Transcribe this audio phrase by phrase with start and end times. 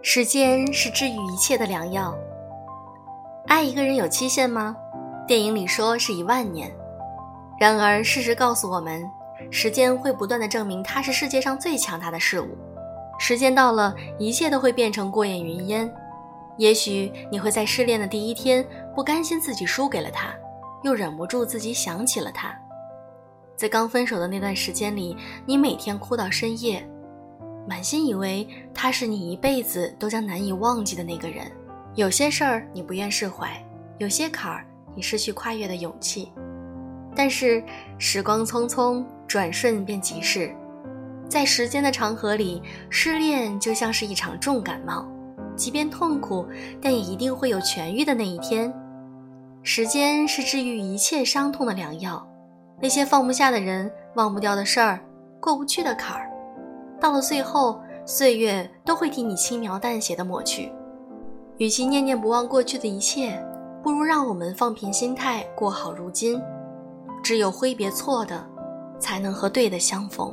[0.00, 2.16] 时间是治愈一切的良药。
[3.46, 4.76] 爱一个人有期限吗？
[5.26, 6.72] 电影里说是一万年。
[7.58, 9.04] 然而，事实告诉我们，
[9.50, 12.56] 时间会不断的证明它是世界上最强大的事物。
[13.18, 15.92] 时间到了，一切都会变成过眼云烟。
[16.56, 20.32] 也许你会在失恋的第一天不甘心自己输给了他，
[20.84, 22.56] 又忍不住自己想起了他。
[23.58, 26.88] 在刚分手的那段时间里，你每天哭到深夜，
[27.68, 31.50] 满心以为他是你一辈子都将难以忘记的那个人。
[31.96, 33.60] 有些事儿你不愿释怀，
[33.98, 36.30] 有些坎儿你失去跨越的勇气。
[37.16, 37.60] 但是
[37.98, 40.54] 时光匆匆，转瞬便即逝。
[41.28, 45.04] 在时间的长河里，失恋就像是一场重感冒，
[45.56, 46.46] 即便痛苦，
[46.80, 48.72] 但也一定会有痊愈的那一天。
[49.64, 52.24] 时间是治愈一切伤痛的良药。
[52.80, 55.00] 那些放不下的人、忘不掉的事儿、
[55.40, 56.30] 过不去的坎儿，
[57.00, 60.72] 到了最后，岁月都会替你轻描淡写的抹去。
[61.56, 63.44] 与其念念不忘过去的一切，
[63.82, 66.40] 不如让我们放平心态，过好如今。
[67.22, 68.46] 只有挥别错的，
[69.00, 70.32] 才能和对的相逢。